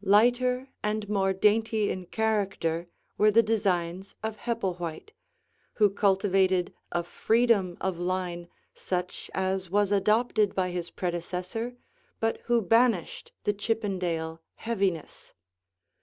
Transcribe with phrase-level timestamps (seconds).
[0.00, 5.12] Lighter and more dainty in character were the designs of Hepplewhite,
[5.74, 11.76] who cultivated a freedom of line such as was adopted by his predecessor,
[12.20, 15.34] but who banished the Chippendale heaviness.